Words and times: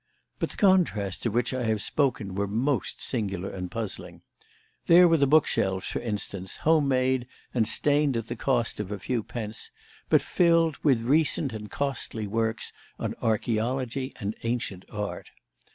But 0.39 0.49
the 0.49 0.57
contrasts 0.57 1.27
of 1.27 1.33
which 1.35 1.53
I 1.53 1.65
have 1.65 1.79
spoken 1.79 2.33
were 2.33 2.47
most 2.47 3.03
singular 3.03 3.51
and 3.51 3.69
puzzling. 3.69 4.23
There 4.87 5.07
were 5.07 5.17
the 5.17 5.27
bookshelves, 5.27 5.85
for 5.85 5.99
instance, 5.99 6.57
home 6.65 6.87
made 6.87 7.27
and 7.53 7.67
stained 7.67 8.17
at 8.17 8.25
the 8.27 8.35
cost 8.35 8.79
of 8.79 8.91
a 8.91 8.97
few 8.97 9.21
pence, 9.21 9.69
but 10.09 10.23
filled 10.23 10.77
with 10.83 11.01
recent 11.01 11.53
and 11.53 11.69
costly 11.69 12.25
works 12.25 12.73
on 12.97 13.13
archaeology 13.21 14.11
and 14.19 14.33
ancient 14.41 14.85
art. 14.89 15.29